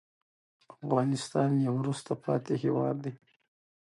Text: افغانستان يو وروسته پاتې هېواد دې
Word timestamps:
افغانستان 0.75 1.49
يو 1.65 1.73
وروسته 1.81 2.11
پاتې 2.25 2.53
هېواد 2.63 2.95
دې 3.03 3.13